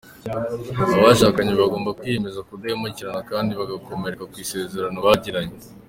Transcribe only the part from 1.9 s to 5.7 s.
kwiyemeza kudahemukirana kandi bagakomera ku isezerano bagiranye.